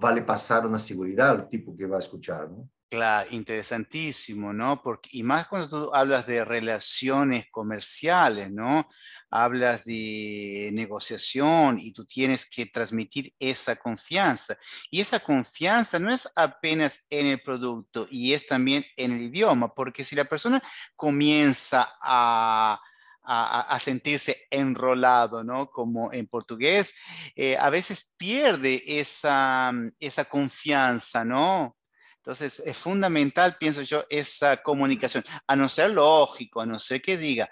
vale 0.00 0.22
pasar 0.22 0.66
una 0.66 0.78
seguridad 0.78 1.30
al 1.30 1.48
tipo 1.48 1.76
que 1.76 1.86
va 1.86 1.96
a 1.96 2.00
escuchar, 2.00 2.50
¿no? 2.50 2.68
Claro, 2.90 3.28
interesantísimo, 3.32 4.52
¿no? 4.52 4.80
Porque, 4.80 5.10
y 5.14 5.22
más 5.24 5.48
cuando 5.48 5.68
tú 5.68 5.94
hablas 5.94 6.26
de 6.26 6.44
relaciones 6.44 7.46
comerciales, 7.50 8.52
¿no? 8.52 8.88
Hablas 9.30 9.84
de 9.84 10.70
negociación 10.72 11.80
y 11.80 11.92
tú 11.92 12.04
tienes 12.04 12.46
que 12.46 12.66
transmitir 12.66 13.34
esa 13.40 13.74
confianza. 13.74 14.56
Y 14.90 15.00
esa 15.00 15.18
confianza 15.18 15.98
no 15.98 16.12
es 16.12 16.28
apenas 16.36 17.04
en 17.10 17.26
el 17.26 17.42
producto 17.42 18.06
y 18.10 18.32
es 18.32 18.46
también 18.46 18.84
en 18.96 19.12
el 19.12 19.22
idioma, 19.22 19.74
porque 19.74 20.04
si 20.04 20.14
la 20.14 20.26
persona 20.26 20.62
comienza 20.94 21.94
a, 22.00 22.80
a, 23.24 23.78
sentirse 23.80 24.46
enrolado, 24.50 25.42
¿no? 25.42 25.70
Como 25.70 26.12
en 26.12 26.26
portugués, 26.28 26.94
eh, 27.34 27.56
a 27.56 27.70
veces 27.70 28.12
pierde 28.16 28.82
esa, 29.00 29.72
esa 29.98 30.24
confianza, 30.26 31.24
¿no? 31.24 31.76
Entonces, 32.24 32.62
es 32.64 32.78
fundamental, 32.78 33.54
pienso 33.60 33.82
yo, 33.82 34.06
esa 34.08 34.56
comunicación, 34.62 35.22
a 35.46 35.54
no 35.54 35.68
ser 35.68 35.90
lógico, 35.90 36.62
a 36.62 36.64
no 36.64 36.78
ser 36.78 37.02
que 37.02 37.18
diga, 37.18 37.50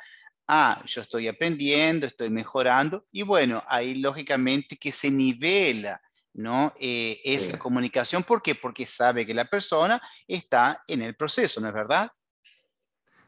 ah, 0.49 0.83
yo 0.87 1.03
estoy 1.03 1.29
aprendiendo, 1.29 2.07
estoy 2.07 2.31
mejorando, 2.31 3.05
y 3.13 3.21
bueno, 3.21 3.63
ahí 3.69 3.97
lógicamente 3.97 4.79
que 4.79 4.91
se 4.91 5.11
nivela, 5.11 6.01
¿no? 6.33 6.73
Eh, 6.81 7.21
esa 7.23 7.59
comunicación, 7.59 8.23
¿por 8.23 8.41
qué? 8.41 8.55
Porque 8.55 8.87
sabe 8.87 9.27
que 9.27 9.35
la 9.35 9.45
persona 9.45 10.01
está 10.27 10.83
en 10.87 11.03
el 11.03 11.15
proceso, 11.17 11.61
¿no 11.61 11.69
es 11.69 11.75
verdad? 11.75 12.11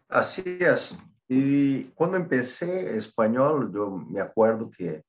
Así 0.09 0.43
es. 0.47 0.97
Y 1.29 1.85
cuando 1.95 2.17
empecé 2.17 2.97
español, 2.97 3.71
yo 3.71 3.91
me 3.91 4.23
acuerdo 4.23 4.71
que 4.71 5.03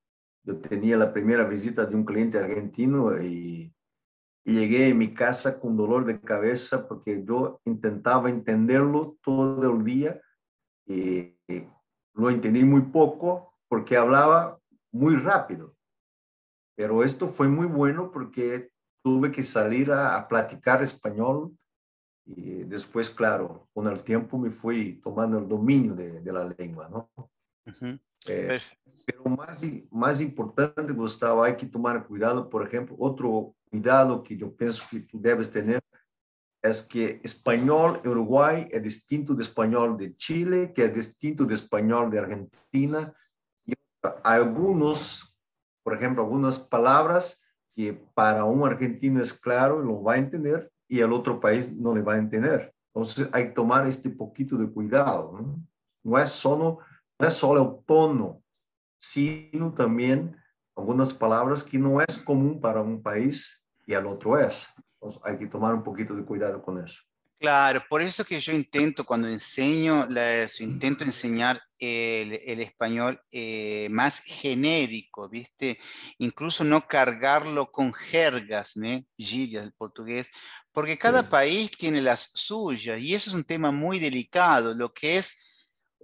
yo 0.44 0.58
tenía 0.58 0.98
la 0.98 1.13
primera 1.13 1.46
visita 1.46 1.86
de 1.86 1.96
un 1.96 2.04
cliente 2.04 2.38
argentino 2.38 3.24
y 3.24 3.74
llegué 4.46 4.92
a 4.92 4.96
mi 4.96 5.14
casa 5.14 5.60
con 5.60 5.75
dolor 5.75 6.06
de 6.06 6.22
cabeza 6.22 6.88
porque 6.88 7.24
yo 7.25 7.60
intentaba 7.66 8.30
entenderlo 8.30 9.18
todo 9.22 9.72
el 9.72 9.84
día 9.84 10.22
y 10.88 11.36
lo 12.14 12.30
entendí 12.30 12.64
muy 12.64 12.82
poco 12.82 13.54
porque 13.68 13.98
hablaba 13.98 14.60
muy 14.92 15.16
rápido. 15.16 15.75
Pero 16.75 17.04
esto 17.04 17.28
fue 17.28 17.48
muy 17.48 17.68
bueno 17.68 18.12
porque 18.12 18.70
tuve 19.04 19.32
que 19.32 19.44
salir 19.44 19.92
a, 19.92 20.28
platicar 20.28 20.84
español 20.84 21.58
y 22.25 22.64
después, 22.64 23.10
claro, 23.10 23.68
con 23.74 23.88
el 23.88 24.04
tiempo 24.04 24.38
me 24.38 24.50
fui 24.50 25.00
tomando 25.02 25.38
el 25.38 25.48
dominio 25.48 25.94
de, 25.94 26.34
la 26.34 26.54
lengua, 26.58 26.90
¿no? 26.90 27.10
Eh, 28.27 28.60
pero 29.05 29.24
más, 29.25 29.62
más 29.91 30.22
importante, 30.22 30.94
Gustavo, 30.94 31.44
hay 31.44 31.55
que 31.55 31.65
tomar 31.65 32.08
cuidado, 32.08 32.50
por 32.50 32.65
ejemplo, 32.65 32.96
otro 33.00 33.55
cuidado 33.70 34.24
que 34.24 34.36
yo 34.36 34.55
pienso 34.55 34.84
que 34.89 35.01
tú 35.01 35.22
debes 35.22 35.51
tener 35.51 35.82
es 36.62 36.82
que 36.82 37.22
español 37.24 38.01
Uruguay 38.03 38.67
es 38.72 38.82
distinto 38.82 39.36
de 39.36 39.44
español 39.44 39.98
de 39.98 40.15
Chile, 40.17 40.74
que 40.74 40.86
es 40.86 40.94
distinto 40.96 41.46
de 41.46 41.53
español 41.53 42.10
de 42.10 42.20
Argentina. 42.20 43.13
Y 43.65 43.74
algunos, 44.24 45.36
por 45.84 45.94
ejemplo, 45.94 46.24
algunas 46.24 46.58
palabras 46.58 47.39
que 47.75 47.94
para 47.94 48.46
un 48.46 48.65
argentino 48.65 49.22
es 49.22 49.34
claro 49.34 49.79
lo 49.79 50.01
va 50.01 50.13
a 50.13 50.17
entender 50.17 50.72
y 50.88 51.01
el 51.01 51.12
otro 51.12 51.39
país 51.39 51.72
no 51.72 51.94
le 51.94 52.01
va 52.01 52.13
a 52.13 52.17
entender. 52.17 52.74
Entonces 52.94 53.29
hay 53.32 53.50
que 53.50 53.51
tomar 53.51 53.86
este 53.86 54.10
poquito 54.10 54.58
de 54.58 54.70
cuidado. 54.70 55.34
No, 55.34 55.67
no 56.03 56.17
es, 56.17 56.32
solo, 56.32 56.79
es 57.19 57.34
solo 57.34 57.62
el 57.62 57.86
tono, 57.86 58.41
sino 59.00 59.74
también 59.74 60.36
algunas 60.75 61.13
palabras 61.13 61.63
que 61.63 61.77
no 61.77 62.01
es 62.01 62.17
común 62.17 62.60
para 62.60 62.81
un 62.81 63.01
país 63.01 63.65
y 63.86 63.93
al 63.93 64.07
otro 64.07 64.38
es. 64.39 64.67
Entonces 64.93 65.22
hay 65.24 65.38
que 65.38 65.48
tomar 65.48 65.74
un 65.74 65.84
poquito 65.84 66.15
de 66.15 66.25
cuidado 66.25 66.62
con 66.62 66.84
eso. 66.84 67.01
Claro, 67.38 67.84
por 67.89 68.01
eso 68.01 68.24
que 68.24 68.39
yo 68.39 68.53
intento, 68.53 69.03
cuando 69.05 69.27
enseño, 69.27 70.07
intento 70.60 71.03
enseñar 71.03 71.62
el, 71.77 72.39
el 72.43 72.62
español 72.62 73.22
eh, 73.29 73.88
más 73.91 74.22
genérico, 74.22 75.27
¿viste? 75.27 75.77
Incluso 76.17 76.63
no 76.63 76.88
cargarlo 76.88 77.72
con 77.72 77.93
jergas, 77.93 78.77
¿no? 78.77 79.03
Gillas 79.17 79.63
del 79.63 79.74
portugués, 79.74 80.29
porque 80.72 80.98
cada 80.98 81.29
país 81.29 81.72
tiene 81.72 82.01
las 82.01 82.31
suyas 82.34 83.00
y 83.00 83.13
eso 83.13 83.29
es 83.29 83.36
un 83.36 83.43
tema 83.43 83.69
muy 83.69 84.00
delicado, 84.00 84.74
lo 84.74 84.93
que 84.93 85.17
es 85.17 85.36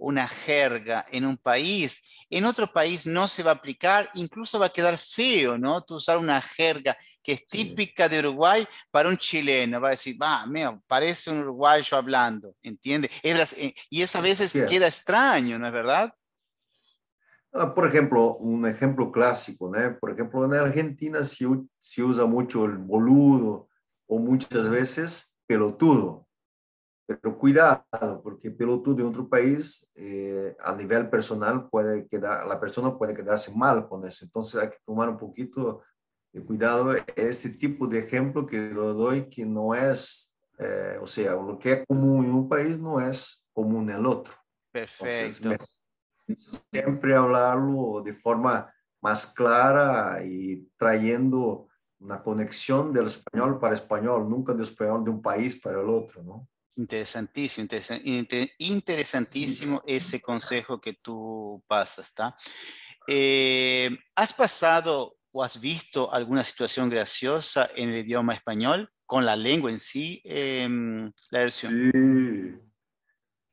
una 0.02 0.26
jerga 0.26 1.06
en 1.10 1.24
un 1.24 1.36
país, 1.36 2.02
en 2.28 2.44
otro 2.44 2.72
país 2.72 3.06
no 3.06 3.28
se 3.28 3.42
va 3.42 3.52
a 3.52 3.54
aplicar, 3.54 4.10
incluso 4.14 4.58
va 4.58 4.66
a 4.66 4.72
quedar 4.72 4.98
feo, 4.98 5.56
¿no? 5.56 5.82
Tú 5.84 5.96
usar 5.96 6.18
una 6.18 6.40
jerga 6.40 6.96
que 7.22 7.32
es 7.32 7.46
típica 7.46 8.08
de 8.08 8.18
Uruguay 8.18 8.66
para 8.90 9.08
un 9.08 9.16
chileno, 9.16 9.80
va 9.80 9.88
a 9.88 9.90
decir, 9.92 10.20
va, 10.20 10.44
mío, 10.46 10.82
parece 10.86 11.30
un 11.30 11.38
uruguayo 11.38 11.96
hablando, 11.96 12.54
¿entiendes? 12.62 13.10
Eh, 13.22 13.74
y 13.90 14.02
eso 14.02 14.18
a 14.18 14.22
veces 14.22 14.52
queda 14.52 14.88
extraño, 14.88 15.58
¿no 15.58 15.68
es 15.68 15.72
verdad? 15.72 16.12
Ah, 17.52 17.72
por 17.72 17.86
ejemplo, 17.86 18.36
un 18.36 18.66
ejemplo 18.66 19.12
clásico, 19.12 19.70
¿no? 19.70 19.98
Por 19.98 20.10
ejemplo, 20.10 20.44
en 20.44 20.54
Argentina 20.54 21.22
se, 21.22 21.46
se 21.78 22.02
usa 22.02 22.26
mucho 22.26 22.64
el 22.64 22.78
boludo 22.78 23.68
o 24.06 24.18
muchas 24.18 24.68
veces 24.68 25.36
pelotudo. 25.46 26.26
Pero 27.20 27.38
cuidado, 27.38 28.20
porque 28.22 28.50
pelotudo 28.50 29.00
en 29.00 29.08
otro 29.08 29.28
país, 29.28 29.88
eh, 29.94 30.56
a 30.60 30.74
nivel 30.74 31.08
personal, 31.10 31.68
puede 31.68 32.06
quedar, 32.06 32.46
la 32.46 32.60
persona 32.60 32.96
puede 32.96 33.14
quedarse 33.14 33.54
mal 33.54 33.88
con 33.88 34.06
eso. 34.06 34.24
Entonces 34.24 34.60
hay 34.60 34.70
que 34.70 34.78
tomar 34.84 35.08
un 35.08 35.16
poquito 35.16 35.82
de 36.32 36.42
cuidado. 36.42 36.94
Ese 37.16 37.50
tipo 37.50 37.86
de 37.86 38.00
ejemplo 38.00 38.46
que 38.46 38.70
lo 38.70 38.94
doy, 38.94 39.28
que 39.28 39.44
no 39.44 39.74
es, 39.74 40.34
eh, 40.58 40.98
o 41.00 41.06
sea, 41.06 41.34
lo 41.34 41.58
que 41.58 41.72
es 41.72 41.86
común 41.86 42.24
en 42.24 42.32
un 42.32 42.48
país 42.48 42.78
no 42.78 43.00
es 43.00 43.46
común 43.52 43.90
en 43.90 43.96
el 43.96 44.06
otro. 44.06 44.34
Perfecto. 44.70 45.50
siempre 46.70 47.14
hablarlo 47.14 48.00
de 48.02 48.14
forma 48.14 48.72
más 49.02 49.26
clara 49.26 50.24
y 50.24 50.66
trayendo 50.78 51.68
una 52.02 52.22
conexión 52.22 52.92
del 52.92 53.06
español 53.06 53.58
para 53.58 53.74
español, 53.74 54.28
nunca 54.28 54.52
del 54.52 54.62
español 54.62 55.04
de 55.04 55.10
un 55.10 55.22
país 55.22 55.56
para 55.56 55.80
el 55.80 55.88
otro, 55.88 56.22
¿no? 56.22 56.48
Interesantísimo, 56.74 57.68
interesantísimo 58.58 59.82
ese 59.86 60.22
consejo 60.22 60.80
que 60.80 60.94
tú 60.94 61.62
pasas, 61.66 62.06
¿está? 62.06 62.34
Eh, 63.06 63.90
¿Has 64.14 64.32
pasado 64.32 65.16
o 65.32 65.44
has 65.44 65.60
visto 65.60 66.12
alguna 66.12 66.44
situación 66.44 66.88
graciosa 66.88 67.68
en 67.74 67.90
el 67.90 68.06
idioma 68.06 68.34
español 68.34 68.90
con 69.04 69.26
la 69.26 69.36
lengua 69.36 69.70
en 69.70 69.80
sí, 69.80 70.22
eh, 70.24 70.66
la 71.30 71.40
versión? 71.40 71.90
Sí, 71.92 72.58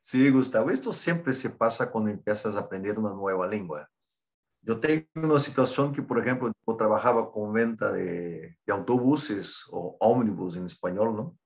sí, 0.03 0.29
Gustavo, 0.29 0.69
esto 0.69 0.93
siempre 0.93 1.33
se 1.33 1.49
pasa 1.49 1.91
cuando 1.91 2.11
empiezas 2.11 2.55
a 2.55 2.59
aprender 2.59 2.97
una 2.97 3.09
nueva 3.09 3.47
lengua. 3.47 3.89
Yo 4.61 4.79
tengo 4.79 5.07
una 5.15 5.39
situación 5.39 5.93
que, 5.93 6.01
por 6.01 6.19
ejemplo, 6.19 6.51
yo 6.67 6.75
trabajaba 6.75 7.31
con 7.31 7.51
venta 7.51 7.91
de, 7.91 8.57
de 8.65 8.73
autobuses 8.73 9.63
o 9.71 9.97
ómnibus 9.99 10.55
en 10.55 10.65
español, 10.65 11.15
¿no? 11.15 11.38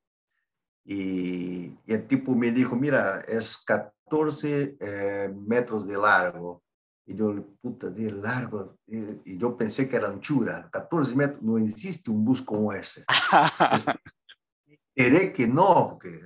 Y, 0.86 1.78
el 1.88 2.08
tipo 2.08 2.36
me 2.36 2.52
dijo, 2.52 2.76
mira, 2.76 3.22
es 3.22 3.58
14 3.58 4.78
eh, 4.80 5.34
metros 5.36 5.88
de 5.88 5.98
largo. 5.98 6.64
Y 7.06 7.16
yo, 7.16 7.36
puta, 7.62 7.90
de 7.90 8.12
largo. 8.12 8.78
Y, 8.88 9.38
yo 9.38 9.56
pensé 9.56 9.88
que 9.88 9.96
era 9.96 10.08
anchura. 10.08 10.70
14 10.72 11.16
metros, 11.16 11.42
no 11.42 11.58
existe 11.58 12.12
un 12.12 12.24
bus 12.24 12.42
como 12.42 12.74
ese. 12.74 13.04
Diré 14.96 15.34
que 15.34 15.48
no, 15.48 15.90
porque 15.92 16.22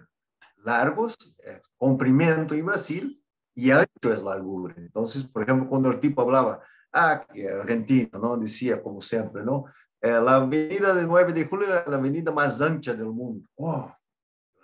largos, 0.58 1.16
es 1.40 1.62
comprimento 1.78 2.54
en 2.54 2.66
Brasil 2.66 3.24
y 3.56 3.72
ancho 3.72 4.12
es 4.12 4.22
largura. 4.22 4.74
Entonces, 4.78 5.24
por 5.24 5.44
ejemplo, 5.44 5.70
cuando 5.70 5.90
el 5.90 6.00
tipo 6.00 6.22
hablaba, 6.22 6.62
ah, 6.92 7.26
que 7.34 7.48
argentino, 7.48 8.20
¿no? 8.20 8.38
Decía, 8.38 8.84
como 8.84 9.02
siempre, 9.02 9.44
¿no? 9.44 9.66
eh, 10.02 10.22
la 10.22 10.36
avenida 10.36 10.94
de 10.94 11.04
9 11.04 11.34
de 11.34 11.46
julio 11.46 11.68
era 11.68 11.84
la 11.88 11.98
avenida 11.98 12.32
más 12.32 12.62
ancha 12.62 12.94
del 12.94 13.08
mundo. 13.08 13.48
Oh, 13.56 13.92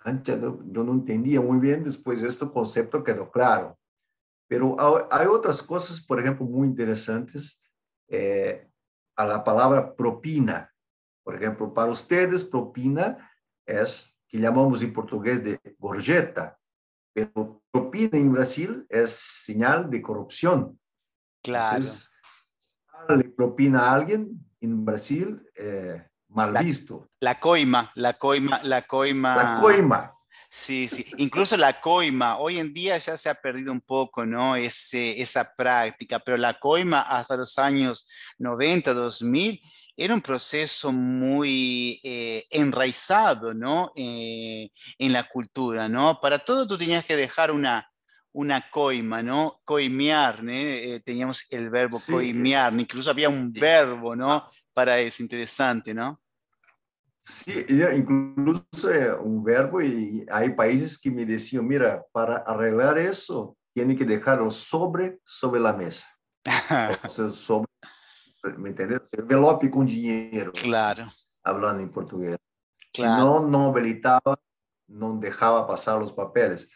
ancha, 0.04 0.38
yo 0.38 0.84
no 0.84 0.92
entendía 0.92 1.40
muy 1.40 1.58
bien, 1.58 1.82
después 1.82 2.22
este 2.22 2.48
concepto 2.48 3.02
quedó 3.02 3.30
claro. 3.30 3.78
Pero 4.46 4.76
hay 5.10 5.26
otras 5.26 5.62
cosas, 5.62 6.00
por 6.00 6.20
ejemplo, 6.20 6.46
muy 6.46 6.68
interesantes 6.68 7.62
eh, 8.08 8.68
a 9.16 9.24
la 9.24 9.42
palabra 9.42 9.94
propina. 9.96 10.70
Por 11.24 11.34
ejemplo, 11.34 11.72
para 11.72 11.90
ustedes 11.90 12.44
propina 12.44 13.30
es 13.66 14.14
que 14.28 14.38
llamamos 14.38 14.82
en 14.82 14.92
portugués 14.92 15.42
de 15.42 15.58
gorjeta, 15.78 16.58
pero 17.14 17.62
propina 17.70 18.18
en 18.18 18.32
Brasil 18.32 18.86
es 18.90 19.10
señal 19.10 19.88
de 19.88 20.02
corrupción. 20.02 20.78
Claro. 21.42 21.76
Entonces, 21.76 22.10
le 23.08 23.24
propina 23.24 23.80
a 23.80 23.94
alguien 23.94 24.38
en 24.60 24.84
Brasil, 24.84 25.42
eh, 25.54 26.06
mal 26.34 26.52
visto. 26.64 27.08
La 27.20 27.40
coima, 27.40 27.90
la 27.94 28.14
coima, 28.14 28.60
la 28.62 28.82
coima. 28.82 29.36
La 29.36 29.60
coima. 29.60 30.14
Sí, 30.56 30.88
sí, 30.88 31.04
incluso 31.16 31.56
la 31.56 31.80
coima, 31.80 32.38
hoy 32.38 32.60
en 32.60 32.72
día 32.72 32.96
ya 32.98 33.16
se 33.16 33.28
ha 33.28 33.34
perdido 33.34 33.72
un 33.72 33.80
poco, 33.80 34.24
¿no? 34.24 34.54
Ese, 34.54 35.20
esa 35.20 35.52
práctica, 35.56 36.20
pero 36.20 36.36
la 36.36 36.54
coima 36.54 37.00
hasta 37.00 37.36
los 37.36 37.58
años 37.58 38.06
90, 38.38 38.94
2000, 38.94 39.60
era 39.96 40.14
un 40.14 40.20
proceso 40.20 40.92
muy 40.92 42.00
eh, 42.04 42.44
enraizado, 42.50 43.52
¿no? 43.52 43.92
Eh, 43.96 44.70
en 44.98 45.12
la 45.12 45.28
cultura, 45.28 45.88
¿no? 45.88 46.20
Para 46.20 46.38
todo 46.38 46.68
tú 46.68 46.78
tenías 46.78 47.04
que 47.04 47.16
dejar 47.16 47.50
una, 47.50 47.90
una 48.32 48.70
coima, 48.70 49.22
¿no? 49.22 49.60
Coimear, 49.64 50.42
¿no? 50.42 50.52
Eh, 50.52 51.02
teníamos 51.04 51.44
el 51.50 51.68
verbo 51.68 51.98
coimear, 52.08 52.72
incluso 52.78 53.10
había 53.10 53.28
un 53.28 53.52
verbo, 53.52 54.14
¿no? 54.14 54.48
Para 54.72 55.00
eso, 55.00 55.22
interesante, 55.22 55.92
¿no? 55.94 56.20
Sí, 57.26 57.64
incluso 57.96 58.90
un 59.22 59.42
verbo 59.42 59.80
y 59.80 60.26
hay 60.30 60.50
países 60.50 60.98
que 60.98 61.10
me 61.10 61.24
decían, 61.24 61.66
mira, 61.66 62.04
para 62.12 62.36
arreglar 62.36 62.98
eso, 62.98 63.56
tiene 63.72 63.96
que 63.96 64.04
dejarlo 64.04 64.50
sobre, 64.50 65.20
sobre 65.24 65.58
la 65.60 65.72
mesa. 65.72 66.06
sobre, 67.08 67.66
¿me 68.58 68.68
entiendes? 68.68 69.00
Envelope 69.12 69.70
con 69.70 69.86
dinero. 69.86 70.52
Claro. 70.52 71.08
Hablando 71.42 71.82
en 71.82 71.90
portugués. 71.90 72.36
Si 72.92 73.02
no, 73.02 73.40
no 73.40 73.68
habilitaba, 73.68 74.38
no 74.86 75.18
dejaba 75.18 75.66
pasar 75.66 75.98
los 75.98 76.12
papeles. 76.12 76.68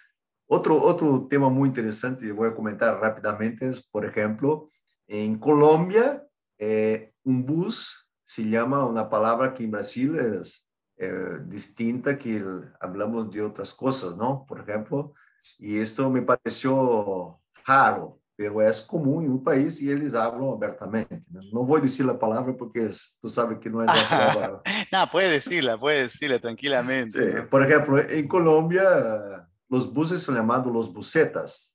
Otro, 0.47 0.83
otro 0.83 1.27
tema 1.29 1.51
muy 1.51 1.69
interesante 1.69 2.25
que 2.25 2.33
voy 2.33 2.49
a 2.49 2.55
comentar 2.55 2.99
rápidamente 2.99 3.69
es, 3.69 3.87
por 3.87 4.07
ejemplo, 4.07 4.71
en 5.07 5.39
Colombia, 5.39 6.27
eh, 6.59 7.13
un 7.23 7.45
bus 7.45 8.08
se 8.29 8.43
llama 8.43 8.85
una 8.85 9.09
palabra 9.09 9.55
que 9.55 9.65
en 9.65 9.71
Brasil 9.71 10.19
es 10.19 10.69
eh, 10.99 11.39
distinta, 11.47 12.19
que 12.19 12.45
hablamos 12.79 13.31
de 13.31 13.41
otras 13.41 13.73
cosas, 13.73 14.19
¿no? 14.19 14.45
Por 14.47 14.61
ejemplo, 14.61 15.15
y 15.59 15.79
esto 15.79 16.11
me 16.11 16.21
pareció 16.21 17.41
raro, 17.67 18.21
pero 18.37 18.61
es 18.61 18.83
común 18.83 19.25
en 19.25 19.31
un 19.31 19.43
país 19.43 19.81
y 19.81 19.91
ellos 19.91 20.13
hablan 20.13 20.51
abiertamente. 20.51 21.23
No, 21.31 21.65
voy 21.65 21.81
a 21.81 21.85
decir 21.85 22.05
la 22.05 22.19
palabra 22.19 22.55
porque 22.55 22.91
tú 23.19 23.31
sabes 23.31 23.61
que 23.61 23.71
no 23.71 23.83
es 23.83 23.87
la 23.87 23.95
palabra. 24.35 24.61
no, 24.93 25.07
puede 25.11 25.31
decirla, 25.31 25.79
puede 25.79 26.03
decirla 26.03 26.39
tranquilamente. 26.39 27.45
Por 27.45 27.63
ejemplo, 27.63 27.99
en 27.99 28.29
Colombia 28.29 29.49
los 29.71 29.91
buses 29.91 30.21
son 30.21 30.35
llamados 30.35 30.71
los 30.71 30.93
busetas. 30.93 31.75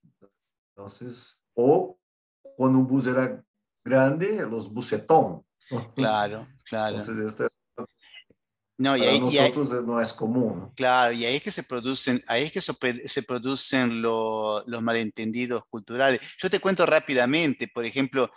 Entonces, 0.76 1.42
o 1.56 1.98
cuando 2.56 2.78
un 2.78 2.86
bus 2.86 3.08
era 3.08 3.44
grande, 3.84 4.46
los 4.48 4.72
busetón. 4.72 5.44
Claro, 5.96 6.48
claro. 6.66 7.00
Entonces, 7.00 7.26
esto 7.26 7.48
no, 8.76 8.98
y 8.98 9.04
ahí, 9.04 9.20
nosotros 9.20 9.86
no 9.86 10.02
es 10.02 10.12
común. 10.12 10.72
Claro, 10.76 11.14
y 11.14 11.26
ahí 11.26 11.36
es 11.36 11.44
que 11.44 11.52
se 11.52 11.62
producen, 11.62 12.24
ahí 12.28 12.44
es 12.44 12.52
que 12.52 12.60
se 12.60 13.24
producen 13.24 14.02
los 14.02 14.82
malentendidos 14.82 15.64
culturales. 15.70 16.20
Yo 16.42 16.50
te 16.50 16.60
cuento 16.60 16.84
rápidamente, 16.86 17.68
por 17.68 17.86
ejemplo, 17.86 18.32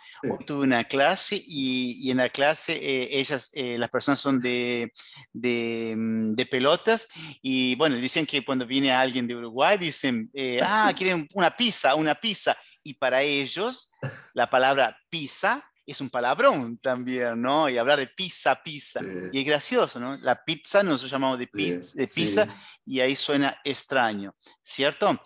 tuve 0.46 0.64
una 0.64 0.84
clase 0.84 1.42
y, 1.44 2.10
en 2.10 2.18
la 2.18 2.28
clase 2.28 2.74
eh, 2.74 3.18
ellas, 3.18 3.48
eh, 3.54 3.78
las 3.78 3.88
personas 3.88 4.20
son 4.20 4.38
de, 4.38 4.92
mm, 5.32 6.34
de, 6.34 6.46
pelotas 6.46 7.08
y 7.40 7.74
bueno, 7.76 7.96
dicen 7.96 8.26
que 8.26 8.44
cuando 8.44 8.66
viene 8.66 8.92
alguien 8.92 9.26
de 9.26 9.36
Uruguay 9.36 9.78
dicen, 9.78 10.30
eh, 10.34 10.60
ah, 10.62 10.92
quieren 10.96 11.26
una 11.32 11.56
pizza, 11.56 11.94
una 11.94 12.14
pizza. 12.14 12.56
Y 12.84 12.94
para 12.94 13.22
ellos 13.22 13.90
la 14.34 14.50
palabra 14.50 14.96
pizza 15.08 15.64
es 15.86 16.00
un 16.00 16.10
palabrón 16.10 16.78
también, 16.78 17.40
¿no? 17.40 17.68
Y 17.68 17.78
hablar 17.78 17.98
de 17.98 18.08
pizza, 18.08 18.60
pizza. 18.62 19.00
Y 19.32 19.38
es 19.38 19.46
gracioso, 19.46 20.00
¿no? 20.00 20.16
La 20.16 20.44
pizza 20.44 20.82
nosotros 20.82 21.12
llamamos 21.12 21.38
de 21.38 21.46
pizza, 21.46 21.92
de 21.96 22.08
pizza 22.08 22.48
y 22.84 22.98
ahí 22.98 23.14
suena 23.14 23.56
extraño, 23.64 24.34
¿cierto? 24.62 25.20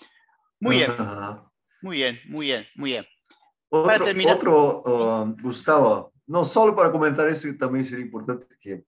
Muy 0.60 0.76
bien, 0.76 0.92
muy 1.80 1.96
bien, 1.96 2.20
muy 2.26 2.46
bien, 2.46 2.66
muy 2.76 2.90
bien. 2.90 3.06
Otro, 3.70 3.86
para 3.86 4.04
terminar... 4.04 4.36
otro 4.36 4.82
um, 4.82 5.36
Gustavo, 5.40 6.12
no 6.26 6.44
solo 6.44 6.76
para 6.76 6.92
comentar 6.92 7.26
eso, 7.28 7.48
también 7.58 7.84
sería 7.84 8.04
importante 8.04 8.46
que 8.60 8.84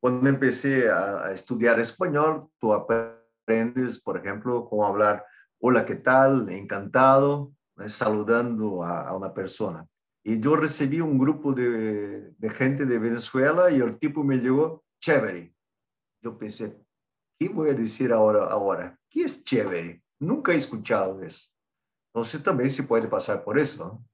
cuando 0.00 0.28
empecé 0.28 0.90
a, 0.90 1.30
estudiar 1.30 1.78
español, 1.78 2.48
tú 2.58 2.72
aprendes, 2.72 4.02
por 4.02 4.18
ejemplo, 4.18 4.66
cómo 4.68 4.84
hablar, 4.84 5.24
hola, 5.60 5.84
¿qué 5.84 5.94
tal? 5.94 6.48
Encantado, 6.50 7.52
saludando 7.86 8.82
a 8.82 9.14
una 9.14 9.32
persona. 9.32 9.86
Y 10.24 10.40
yo 10.40 10.56
recibí 10.56 11.00
un 11.00 11.18
grupo 11.18 11.52
de, 11.52 12.32
de, 12.38 12.50
gente 12.50 12.86
de 12.86 12.98
Venezuela 12.98 13.70
y 13.70 13.80
el 13.80 13.98
tipo 13.98 14.22
me 14.22 14.36
llegó, 14.36 14.84
chévere. 15.00 15.54
Yo 16.22 16.38
pensé, 16.38 16.80
¿qué 17.38 17.48
voy 17.48 17.70
a 17.70 17.74
decir 17.74 18.12
ahora? 18.12 18.46
ahora? 18.46 18.98
¿Qué 19.10 19.22
es 19.22 19.42
chévere? 19.44 20.02
Nunca 20.20 20.52
he 20.52 20.56
escuchado 20.56 21.20
eso. 21.22 21.50
Entonces 22.14 22.42
también 22.42 22.70
se 22.70 22.84
puede 22.84 23.08
pasar 23.08 23.42
por 23.42 23.58
eso. 23.58 23.84
¿no? 23.84 24.04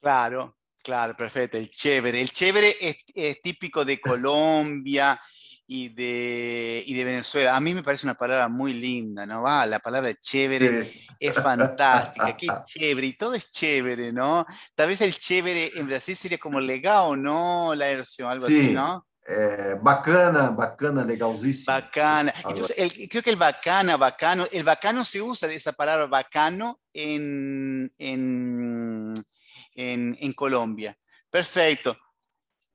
Claro, 0.00 0.58
claro, 0.82 1.16
perfecto. 1.16 1.56
El 1.56 1.70
chévere. 1.70 2.20
El 2.20 2.30
chévere 2.30 2.76
es, 2.80 2.96
es 3.14 3.40
típico 3.40 3.84
de 3.84 3.98
Colombia 3.98 5.18
y 5.70 5.90
de, 5.90 6.82
y 6.86 6.94
de 6.94 7.04
Venezuela. 7.04 7.54
A 7.54 7.60
mí 7.60 7.74
me 7.74 7.82
parece 7.82 8.06
una 8.06 8.14
palabra 8.14 8.48
muy 8.48 8.72
linda, 8.72 9.26
¿no? 9.26 9.42
Va, 9.42 9.66
la 9.66 9.78
palabra 9.80 10.14
chévere 10.18 10.90
es 11.20 11.34
fantástica, 11.34 12.34
qué 12.34 12.46
chévere, 12.64 13.06
y 13.06 13.12
todo 13.12 13.34
es 13.34 13.52
chévere, 13.52 14.10
¿no? 14.10 14.46
Tal 14.74 14.88
vez 14.88 15.02
el 15.02 15.14
chévere 15.14 15.72
en 15.74 15.86
Brasil 15.86 16.16
sería 16.16 16.38
como 16.38 16.58
legal, 16.58 17.22
¿no? 17.22 17.74
La 17.74 17.86
versión, 17.88 18.30
algo 18.30 18.46
así, 18.46 18.70
¿no? 18.72 19.06
Eh, 19.28 19.76
bacana, 19.82 20.48
bacana, 20.48 21.04
legalísimo. 21.04 21.76
Bacana. 21.76 22.32
Entonces, 22.34 22.74
creo 23.10 23.22
que 23.22 23.28
el 23.28 23.36
bacana, 23.36 23.98
bacano, 23.98 24.46
el 24.50 24.64
bacano 24.64 25.04
se 25.04 25.20
usa 25.20 25.46
de 25.46 25.56
esa 25.56 25.72
palabra 25.74 26.06
bacano 26.06 26.80
en, 26.94 27.92
en, 27.98 29.12
en, 29.74 30.16
en 30.18 30.32
Colombia. 30.32 30.96
Perfecto. 31.30 31.94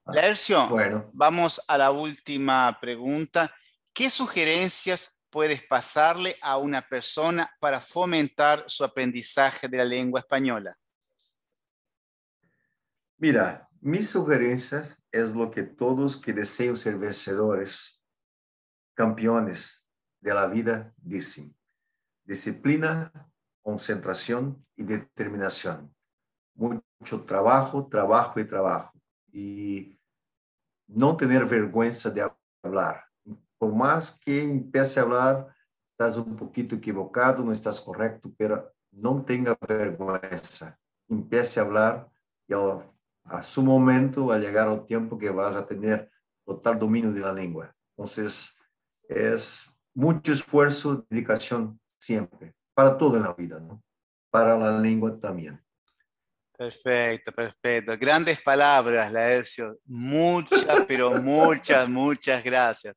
La 0.06 0.22
versión. 0.22 0.70
Bueno. 0.70 1.10
Vamos 1.14 1.62
a 1.68 1.78
la 1.78 1.92
última 1.92 2.78
pregunta. 2.82 3.54
¿Qué 3.94 4.10
sugerencias 4.10 5.18
puedes 5.30 5.64
pasarle 5.64 6.36
a 6.42 6.58
una 6.58 6.82
persona 6.82 7.50
para 7.60 7.80
fomentar 7.80 8.66
su 8.68 8.84
aprendizaje 8.84 9.68
de 9.68 9.78
la 9.78 9.86
lengua 9.86 10.20
española? 10.20 10.78
Mira, 13.18 13.68
mi 13.80 14.04
sugerencia 14.04 14.98
es 15.12 15.30
lo 15.34 15.50
que 15.50 15.64
todos 15.64 16.18
que 16.18 16.34
desean 16.34 16.76
ser 16.76 16.98
vencedores, 16.98 18.02
campeones 18.94 19.88
de 20.20 20.34
la 20.34 20.48
vida 20.48 20.94
dicen. 20.98 21.56
Disciplina, 22.26 23.12
concentración 23.62 24.66
y 24.76 24.84
determinación. 24.84 25.96
Mucho 26.56 27.22
trabajo, 27.26 27.88
trabajo 27.88 28.40
y 28.40 28.46
trabajo 28.46 28.93
y 29.34 30.00
no 30.88 31.18
tener 31.18 31.46
vergüenza 31.46 32.10
de 32.12 32.30
hablar. 32.64 33.04
Por 33.58 33.74
más 33.74 34.20
que 34.20 34.44
empiece 34.44 35.00
a 35.00 35.04
hablar, 35.04 35.54
estás 35.92 36.18
un 36.18 36.36
poquito 36.36 36.76
equivocado, 36.76 37.44
no 37.44 37.52
estás 37.52 37.82
correcto, 37.82 38.32
pero 38.38 38.72
no 38.92 39.24
tenga 39.26 39.58
vergüenza. 39.68 40.80
Empiece 41.10 41.60
a 41.60 41.64
hablar 41.64 42.10
y 42.48 42.54
a, 42.54 43.42
su 43.42 43.64
momento 43.64 44.28
va 44.28 44.36
a 44.36 44.40
llegar 44.40 44.68
el 44.68 44.86
tiempo 44.86 45.18
que 45.18 45.30
vas 45.30 45.56
a 45.56 45.66
tener 45.66 46.12
total 46.46 46.78
dominio 46.78 47.12
de 47.12 47.22
la 47.22 47.34
lengua. 47.34 47.74
Entonces, 47.96 48.56
es 49.08 49.80
mucho 49.94 50.32
esfuerzo, 50.32 51.06
dedicación 51.10 51.80
siempre, 51.98 52.54
para 52.74 52.98
todo 52.98 53.18
en 53.18 53.24
la 53.24 53.34
vida, 53.34 53.60
¿no? 53.60 53.82
Para 54.30 54.58
la 54.58 54.78
lengua 54.78 55.18
también. 55.20 55.64
Perfecto, 56.64 57.34
perfecto. 57.34 57.98
Grandes 57.98 58.40
palabras, 58.42 59.12
Laercio. 59.12 59.80
Muchas, 59.86 60.86
pero 60.88 61.12
muchas, 61.22 61.90
muchas 61.90 62.42
gracias. 62.42 62.96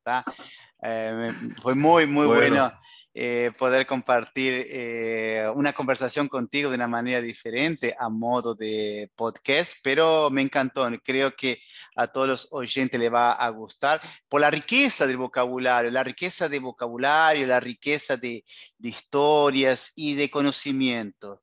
Eh, 0.81 1.33
fue 1.61 1.75
muy, 1.75 2.07
muy 2.07 2.27
bueno, 2.27 2.71
eh, 3.13 3.51
poder 3.57 3.85
compartir 3.85 4.67
eh, 4.69 5.51
una 5.53 5.73
conversación 5.73 6.29
contigo 6.29 6.69
de 6.69 6.77
una 6.77 6.87
manera 6.87 7.19
diferente 7.19 7.93
a 7.99 8.07
modo 8.07 8.55
de 8.55 9.11
podcast, 9.17 9.73
pero 9.83 10.29
me 10.29 10.43
encantó. 10.43 10.89
Creo 11.03 11.35
que 11.35 11.59
a 11.97 12.07
todos 12.07 12.27
los 12.27 12.47
oyentes 12.53 12.97
le 12.97 13.09
va 13.09 13.33
a 13.33 13.49
gustar 13.49 13.99
por 14.29 14.39
la 14.39 14.49
riqueza 14.49 15.05
del 15.05 15.17
vocabulario, 15.17 15.91
la 15.91 16.05
riqueza 16.05 16.47
de 16.47 16.59
vocabulario, 16.59 17.45
la 17.45 17.59
riqueza 17.59 18.15
de, 18.15 18.45
historias 18.79 19.91
y 19.93 20.15
de 20.15 20.29
conocimiento. 20.29 21.41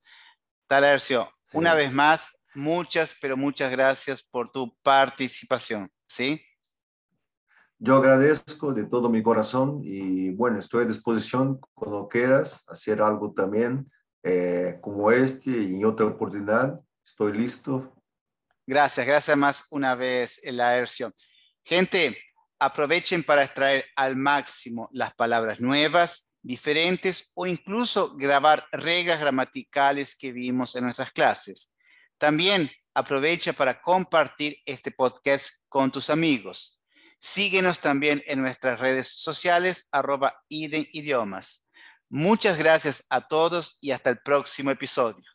Talercio, 0.66 1.33
una 1.54 1.74
vez 1.74 1.92
más, 1.92 2.32
muchas, 2.54 3.16
pero 3.20 3.36
muchas 3.36 3.70
gracias 3.70 4.22
por 4.22 4.50
tu 4.50 4.76
participación. 4.82 5.90
¿Sí? 6.06 6.40
Yo 7.78 7.96
agradezco 7.96 8.72
de 8.72 8.84
todo 8.84 9.08
mi 9.08 9.22
corazón 9.22 9.80
y 9.82 10.30
bueno, 10.30 10.58
estoy 10.58 10.84
a 10.84 10.86
disposición 10.86 11.60
cuando 11.74 12.08
quieras 12.08 12.64
hacer 12.68 13.02
algo 13.02 13.32
también 13.32 13.90
eh, 14.22 14.78
como 14.80 15.10
este 15.10 15.50
y 15.50 15.74
en 15.76 15.84
otra 15.84 16.06
oportunidad. 16.06 16.80
Estoy 17.04 17.32
listo. 17.32 17.92
Gracias, 18.66 19.06
gracias 19.06 19.36
más 19.36 19.66
una 19.70 19.94
vez, 19.94 20.40
Laercio. 20.44 21.12
Gente, 21.62 22.16
aprovechen 22.58 23.22
para 23.22 23.44
extraer 23.44 23.84
al 23.96 24.16
máximo 24.16 24.88
las 24.92 25.14
palabras 25.14 25.60
nuevas, 25.60 26.32
diferentes 26.44 27.33
o 27.35 27.46
incluso 27.46 28.14
grabar 28.16 28.66
reglas 28.70 29.18
gramaticales 29.18 30.14
que 30.14 30.30
vimos 30.30 30.76
en 30.76 30.85
nuestras 30.85 31.11
clases. 31.11 31.72
También 32.18 32.70
aprovecha 32.92 33.54
para 33.54 33.80
compartir 33.80 34.59
este 34.66 34.90
podcast 34.90 35.48
con 35.68 35.90
tus 35.90 36.11
amigos. 36.11 36.78
Síguenos 37.18 37.80
también 37.80 38.22
en 38.26 38.42
nuestras 38.42 38.78
redes 38.78 39.09
sociales, 39.09 39.88
arroba 39.90 40.35
idiomas. 40.48 41.64
Muchas 42.11 42.59
gracias 42.59 43.04
a 43.09 43.26
todos 43.26 43.78
y 43.80 43.92
hasta 43.92 44.11
el 44.11 44.18
próximo 44.18 44.70
episodio. 44.70 45.33